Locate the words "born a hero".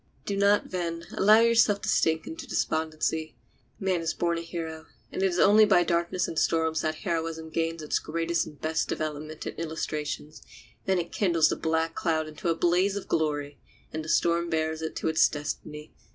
4.15-4.87